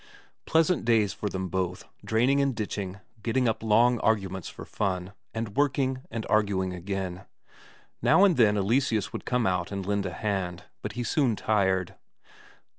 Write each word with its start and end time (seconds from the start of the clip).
Pleasant 0.47 0.83
days 0.83 1.13
for 1.13 1.29
them 1.29 1.47
both, 1.47 1.85
draining 2.03 2.41
and 2.41 2.55
ditching, 2.55 3.01
getting 3.21 3.47
up 3.47 3.61
long 3.61 3.99
arguments 3.99 4.49
for 4.49 4.65
fun, 4.65 5.13
and 5.31 5.55
working, 5.55 6.01
and 6.09 6.25
arguing 6.27 6.73
again. 6.73 7.25
Now 8.01 8.23
and 8.23 8.35
then 8.35 8.57
Eleseus 8.57 9.13
would 9.13 9.25
come 9.25 9.45
out 9.45 9.71
and 9.71 9.85
lend 9.85 10.07
a 10.07 10.13
hand, 10.13 10.63
but 10.81 10.93
he 10.93 11.03
soon 11.03 11.35
tired. 11.35 11.93